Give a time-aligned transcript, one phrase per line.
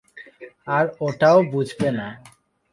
[0.67, 2.07] আর ওটাও বুঝবে না।